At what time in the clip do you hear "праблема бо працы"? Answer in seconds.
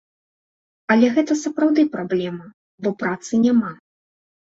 1.99-3.33